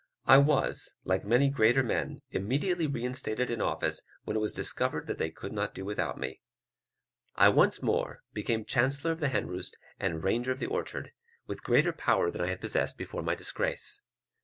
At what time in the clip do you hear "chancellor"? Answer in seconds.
8.65-9.11